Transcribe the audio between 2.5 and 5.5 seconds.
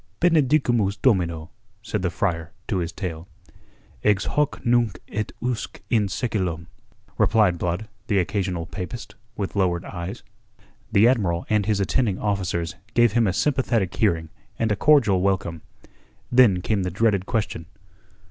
to his tale. "Ex hoc nunc et